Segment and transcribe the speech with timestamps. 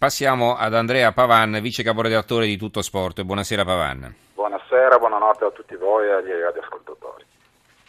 [0.00, 3.20] Passiamo ad Andrea Pavan, vice caporedattore di Tutto Sport.
[3.22, 4.14] Buonasera Pavan.
[4.32, 7.22] Buonasera, buonanotte a tutti voi e agli radioascoltatori.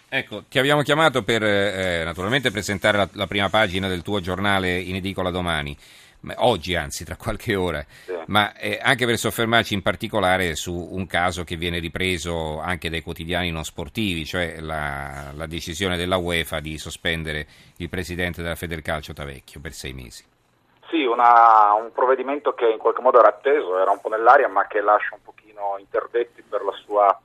[0.09, 4.77] Ecco, ti abbiamo chiamato per eh, naturalmente presentare la, la, prima pagina del tuo giornale
[4.77, 5.73] in edicola domani,
[6.39, 8.11] oggi anzi, tra qualche ora, sì.
[8.25, 13.03] ma eh, anche per soffermarci in particolare su un caso che viene ripreso anche dai
[13.03, 17.47] quotidiani non sportivi, cioè la, la decisione della UEFA di sospendere
[17.77, 20.25] il presidente della Federcalcio Tavecchio per sei mesi.
[20.91, 24.67] Sì, una, un provvedimento che in qualche modo era atteso, era un po' nell'aria, ma
[24.67, 27.17] che lascia un pochino interdetti per la sua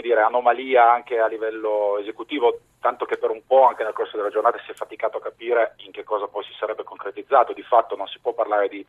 [0.00, 4.30] dire, anomalia anche a livello esecutivo, tanto che per un po' anche nel corso della
[4.30, 7.52] giornata si è faticato a capire in che cosa poi si sarebbe concretizzato.
[7.52, 8.84] Di fatto non si può parlare di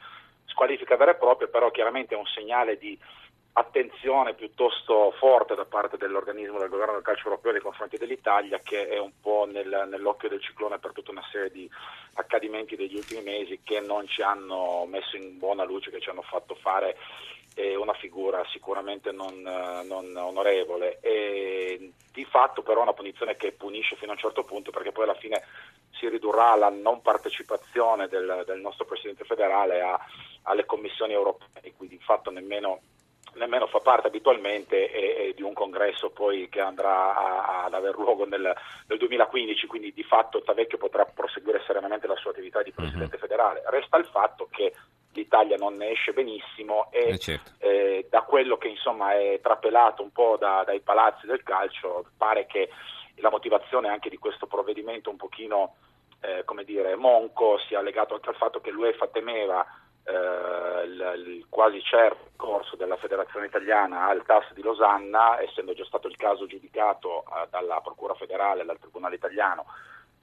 [0.45, 2.97] squalifica vera e propria, però chiaramente è un segnale di
[3.59, 8.87] attenzione piuttosto forte da parte dell'organismo del governo del calcio europeo nei confronti dell'Italia che
[8.87, 11.69] è un po' nel, nell'occhio del ciclone per tutta una serie di
[12.13, 16.21] accadimenti degli ultimi mesi che non ci hanno messo in buona luce, che ci hanno
[16.21, 16.97] fatto fare
[17.55, 20.99] eh, una figura sicuramente non, non onorevole.
[21.01, 25.03] E di fatto però una punizione che punisce fino a un certo punto perché poi
[25.03, 25.44] alla fine
[25.91, 29.99] si ridurrà alla non partecipazione del, del nostro Presidente federale a,
[30.44, 32.81] alle commissioni europee, di cui di fatto nemmeno
[33.33, 37.95] nemmeno fa parte abitualmente e, e di un congresso poi che andrà a, ad aver
[37.95, 38.53] luogo nel,
[38.88, 43.22] nel, 2015, quindi di fatto Tavecchio potrà proseguire serenamente la sua attività di Presidente uh-huh.
[43.22, 43.63] federale.
[43.66, 44.73] Resta il fatto che
[45.13, 47.52] l'Italia non ne esce benissimo e eh certo.
[47.59, 52.45] eh, da quello che insomma è trapelato un po' da, dai palazzi del calcio pare
[52.45, 52.69] che
[53.16, 55.75] la motivazione anche di questo provvedimento un pochino
[56.22, 59.66] eh, come dire, monco sia legato anche al fatto che l'UEFA temeva
[60.09, 65.85] eh, il, il, quasi certo corso della Federazione Italiana al TAS di Losanna, essendo già
[65.85, 69.66] stato il caso giudicato eh, dalla Procura federale dal Tribunale italiano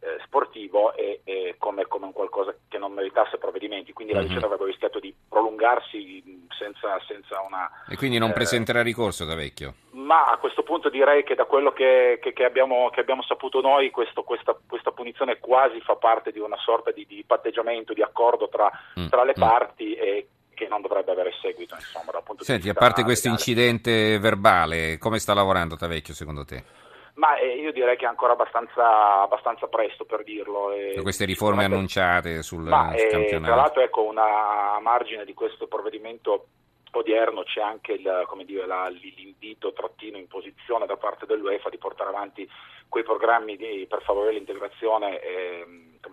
[0.01, 4.23] eh, sportivo e, e come, come, un qualcosa che non meritasse provvedimenti, quindi mm-hmm.
[4.23, 4.35] la mhm.
[4.35, 7.71] vicenda avrebbe rischiato di prolungarsi senza, senza, una...
[7.89, 9.75] E quindi non eh, presenterà ricorso da vecchio?
[10.07, 13.61] Ma a questo punto direi che da quello che, che, che, abbiamo, che abbiamo, saputo
[13.61, 18.03] noi questo, questa, questa, punizione quasi fa parte di una sorta di, di patteggiamento, di
[18.03, 19.09] accordo tra, mm.
[19.09, 19.41] tra le mm.
[19.41, 23.03] parti e che non dovrebbe avere seguito insomma dal punto Senti, di vista a parte
[23.03, 26.63] questo incidente verbale, come sta lavorando Tavecchio secondo te?
[27.15, 30.71] Ma eh, io direi che è ancora abbastanza, abbastanza presto per dirlo.
[30.71, 33.53] E queste riforme annunciate sul, ma, sul campionato.
[33.53, 36.47] Tra l'altro, ecco, una, a margine di questo provvedimento
[36.93, 42.11] odierno c'è anche il, dire, la, l'invito trattino in posizione da parte dell'UEFA di portare
[42.11, 42.49] avanti
[42.89, 45.67] quei programmi di, per favorire l'integrazione eh,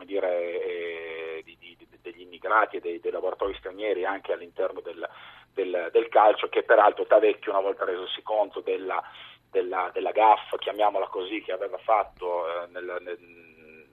[0.06, 5.08] dire, eh, di, di, degli immigrati e dei, dei, lavoratori stranieri anche all'interno del,
[5.54, 9.02] del, del calcio che peraltro Tavecchio una volta resosi conto della
[9.54, 13.18] della, della GAF, chiamiamola così, che aveva fatto eh, nel, nel,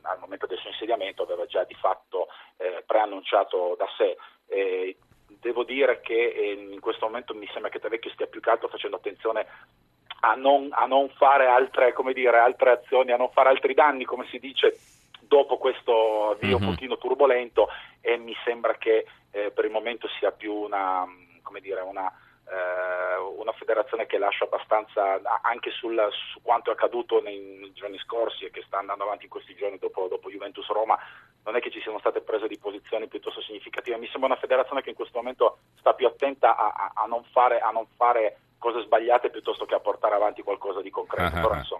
[0.02, 4.16] al momento del suo insediamento, aveva già di fatto eh, preannunciato da sé.
[4.46, 4.96] Eh,
[5.40, 8.68] devo dire che eh, in questo momento mi sembra che Tavecchio stia più che altro
[8.68, 9.46] facendo attenzione
[10.22, 14.26] a non, a non fare altre, dire, altre, azioni, a non fare altri danni, come
[14.28, 14.78] si dice,
[15.20, 16.68] dopo questo avvio mm-hmm.
[16.68, 17.68] un pochino turbolento
[18.00, 21.06] e mi sembra che eh, per il momento sia più una,
[21.42, 22.12] come dire, una
[22.50, 25.96] eh, una federazione che lascia abbastanza anche sul,
[26.32, 29.54] su quanto è accaduto nei, nei, giorni scorsi e che sta andando avanti in questi
[29.54, 30.98] giorni dopo, dopo Juventus Roma
[31.44, 34.82] non è che ci siano state prese di posizioni piuttosto significative mi sembra una federazione
[34.82, 38.38] che in questo momento sta più attenta a, a, a, non, fare, a non, fare,
[38.58, 41.42] cose sbagliate piuttosto che a portare avanti qualcosa di concreto uh-huh.
[41.42, 41.79] però insomma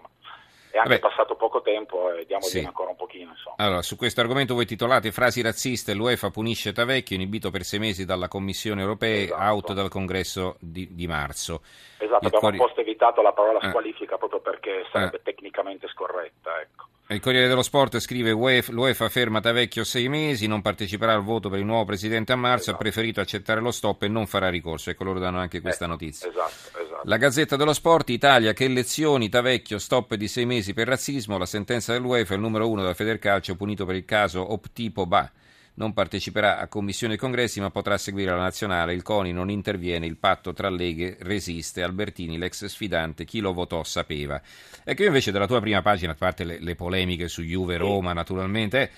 [0.81, 0.99] anche Vabbè.
[0.99, 2.59] passato poco tempo e diamogli sì.
[2.59, 3.31] ancora un pochino.
[3.31, 3.55] Insomma.
[3.57, 8.05] Allora, su questo argomento voi titolate frasi razziste, l'UEFA punisce Tavecchio, inibito per sei mesi
[8.05, 9.41] dalla Commissione europea, esatto.
[9.41, 11.61] out dal congresso di, di marzo.
[11.97, 12.57] Esatto, abbiamo cori...
[12.57, 13.69] posto evitato la parola eh.
[13.69, 14.17] squalifica eh.
[14.17, 15.21] proprio perché sarebbe eh.
[15.23, 16.59] tecnicamente scorretta.
[16.59, 16.85] Ecco.
[17.07, 21.59] Il Corriere dello Sport scrive l'UEFA ferma Tavecchio sei mesi, non parteciperà al voto per
[21.59, 22.77] il nuovo presidente a marzo, esatto.
[22.77, 24.89] ha preferito accettare lo stop e non farà ricorso.
[24.89, 26.29] Ecco, loro danno anche questa eh, notizia.
[26.29, 26.80] Esatto.
[27.05, 31.47] La Gazzetta dello Sport, Italia, che lezioni, Tavecchio, stop di sei mesi per razzismo, la
[31.47, 35.31] sentenza dell'UEFA, il numero uno della Federcalcio punito per il caso Optipo Ba
[35.73, 38.93] non parteciperà a commissioni e congressi ma potrà seguire la nazionale.
[38.93, 41.81] Il CONI non interviene, il patto tra leghe resiste.
[41.81, 44.41] Albertini, l'ex sfidante, chi lo votò sapeva.
[44.83, 48.13] Ecco, io invece della tua prima pagina, a parte le, le polemiche su Juve Roma,
[48.13, 48.89] naturalmente, eh,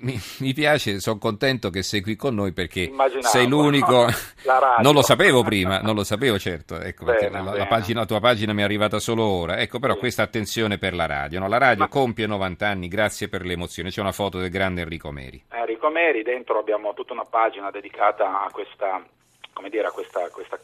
[0.00, 3.26] mi, mi, piace, sono contento che sei qui con noi perché Immaginavo.
[3.26, 4.06] sei l'unico.
[4.82, 8.20] non lo sapevo prima, non lo sapevo certo, ecco, bene, la, la, pagina, la, tua
[8.20, 9.58] pagina mi è arrivata solo ora.
[9.58, 9.98] Ecco, però sì.
[9.98, 11.40] questa attenzione per la radio.
[11.40, 11.48] No?
[11.48, 11.88] La radio Ma...
[11.88, 13.90] compie 90 anni, grazie per l'emozione.
[13.90, 15.44] C'è una foto del grande Enrico Meri.
[15.50, 19.02] Enrico Meri, dentro abbiamo tutta una pagina dedicata a questa,
[19.68, 20.58] dire, a questa, questa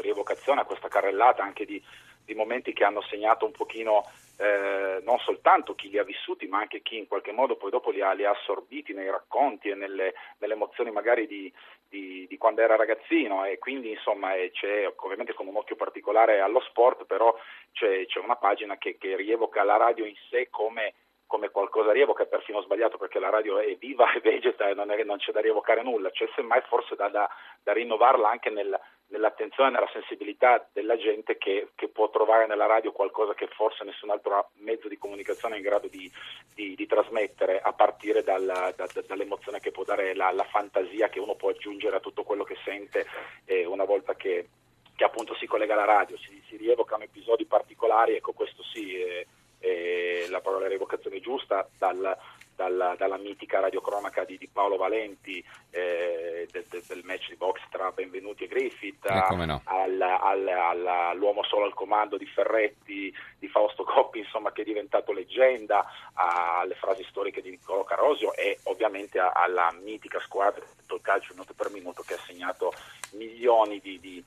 [0.00, 1.82] rievocazione, a questa carrellata anche di,
[2.30, 4.04] di momenti che hanno segnato un pochino
[4.36, 7.90] eh, non soltanto chi li ha vissuti, ma anche chi in qualche modo poi dopo
[7.90, 11.52] li ha, li ha assorbiti nei racconti e nelle, nelle emozioni magari di,
[11.88, 13.44] di, di, quando era ragazzino.
[13.44, 17.36] E quindi insomma c'è ovviamente con un occhio particolare allo sport, però
[17.72, 20.94] c'è, c'è una pagina che, che rievoca la radio in sé come
[21.30, 24.90] come qualcosa rievoca è perfino sbagliato perché la radio è viva e vegeta e non,
[24.90, 27.30] è, non c'è da rievocare nulla, c'è semmai forse da, da,
[27.62, 28.76] da rinnovarla anche nel,
[29.10, 33.84] nell'attenzione e nella sensibilità della gente che, che, può trovare nella radio qualcosa che forse
[33.84, 36.10] nessun altro mezzo di comunicazione è in grado di,
[36.54, 41.20] di, di trasmettere a partire dalla, da, dall'emozione che può dare la, la, fantasia che
[41.20, 43.06] uno può aggiungere a tutto quello che sente
[43.44, 44.48] eh, una volta che,
[44.94, 48.94] che, appunto si collega alla radio, si, si rievocano episodi particolari, ecco questo sì.
[48.94, 49.26] Eh,
[49.60, 52.16] eh, la parola rievocazione giusta dal,
[52.56, 57.90] dalla, dalla, mitica radiocronaca di, di Paolo Valenti eh, del, del, match di box tra
[57.90, 59.60] Benvenuti e Griffith eh, no.
[59.64, 64.64] al, al, al, all'uomo solo al comando di Ferretti di Fausto Coppi insomma che è
[64.64, 71.32] diventato leggenda alle frasi storiche di Niccolò Carosio e ovviamente alla mitica squadra del calcio
[71.32, 72.72] minuto per minuto che ha segnato
[73.12, 74.24] milioni di, di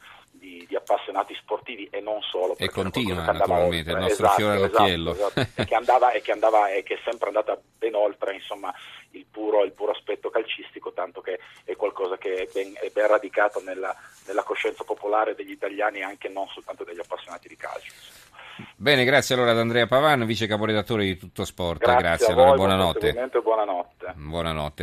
[0.73, 2.55] di, appassionati sportivi e non solo.
[2.57, 3.93] E continua naturalmente, oltre.
[3.93, 5.11] il nostro esatto, fiore all'occhiello.
[5.11, 5.61] Esatto, esatto.
[5.61, 8.73] e, che andava, e, che andava, e che è sempre andata ben oltre insomma,
[9.11, 13.07] il, puro, il, puro, aspetto calcistico, tanto che è qualcosa che è ben, è ben
[13.07, 13.95] radicato nella,
[14.27, 17.93] nella, coscienza popolare degli italiani e anche non soltanto degli appassionati di calcio.
[18.75, 21.79] Bene, grazie allora ad Andrea Pavan, vice caporedattore di Tutto Sport.
[21.79, 22.25] Grazie, grazie.
[22.27, 23.29] allora voi, buonanotte.
[23.41, 24.13] buonanotte.
[24.15, 24.81] Buonanotte.